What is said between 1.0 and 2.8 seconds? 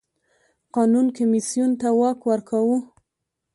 کمېسیون ته واک ورکاوه.